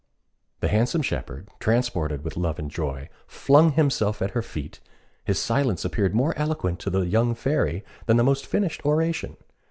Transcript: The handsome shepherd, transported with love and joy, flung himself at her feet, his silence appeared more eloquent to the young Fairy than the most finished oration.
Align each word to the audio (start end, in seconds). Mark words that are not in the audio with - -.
The 0.61 0.67
handsome 0.67 1.03
shepherd, 1.03 1.49
transported 1.59 2.23
with 2.23 2.35
love 2.35 2.57
and 2.57 2.71
joy, 2.71 3.07
flung 3.27 3.73
himself 3.73 4.19
at 4.23 4.31
her 4.31 4.41
feet, 4.41 4.79
his 5.23 5.37
silence 5.37 5.85
appeared 5.85 6.15
more 6.15 6.35
eloquent 6.39 6.79
to 6.79 6.89
the 6.89 7.01
young 7.01 7.35
Fairy 7.35 7.83
than 8.07 8.17
the 8.17 8.23
most 8.23 8.47
finished 8.47 8.83
oration. 8.83 9.37